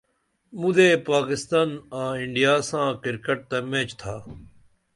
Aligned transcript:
مودے 0.59 0.89
پاکستان 1.09 1.69
آں 2.01 2.11
انڈیا 2.23 2.53
ساں 2.69 2.89
کرکٹ 3.03 3.39
تہ 3.49 3.57
میچ 3.69 3.89
تھا۔ 3.99 4.15